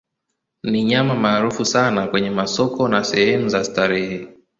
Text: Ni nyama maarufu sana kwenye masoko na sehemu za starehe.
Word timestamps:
Ni 0.63 0.83
nyama 0.83 1.15
maarufu 1.15 1.65
sana 1.65 2.07
kwenye 2.07 2.29
masoko 2.29 2.87
na 2.87 3.03
sehemu 3.03 3.49
za 3.49 3.63
starehe. 3.63 4.27